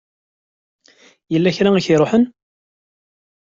[1.31, 2.23] Yella kra i k-iruḥen?